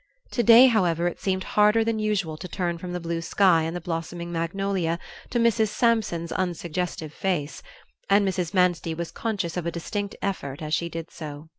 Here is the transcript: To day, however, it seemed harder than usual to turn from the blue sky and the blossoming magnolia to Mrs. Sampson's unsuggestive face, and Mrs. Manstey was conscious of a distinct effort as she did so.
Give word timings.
To 0.31 0.41
day, 0.41 0.65
however, 0.65 1.05
it 1.07 1.19
seemed 1.21 1.43
harder 1.53 1.83
than 1.83 1.99
usual 1.99 2.35
to 2.37 2.47
turn 2.47 2.79
from 2.79 2.91
the 2.91 2.99
blue 2.99 3.21
sky 3.21 3.61
and 3.61 3.75
the 3.75 3.79
blossoming 3.79 4.31
magnolia 4.31 4.97
to 5.29 5.37
Mrs. 5.37 5.67
Sampson's 5.67 6.31
unsuggestive 6.31 7.13
face, 7.13 7.61
and 8.09 8.27
Mrs. 8.27 8.51
Manstey 8.51 8.95
was 8.95 9.11
conscious 9.11 9.57
of 9.57 9.67
a 9.67 9.71
distinct 9.71 10.15
effort 10.19 10.59
as 10.63 10.73
she 10.73 10.89
did 10.89 11.11
so. 11.11 11.49